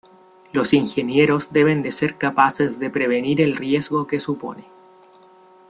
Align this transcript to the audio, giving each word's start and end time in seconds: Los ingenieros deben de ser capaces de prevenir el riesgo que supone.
Los 0.51 0.73
ingenieros 0.73 1.53
deben 1.53 1.83
de 1.83 1.91
ser 1.91 2.17
capaces 2.17 2.79
de 2.79 2.89
prevenir 2.89 3.39
el 3.39 3.55
riesgo 3.55 4.07
que 4.07 4.19
supone. 4.19 4.63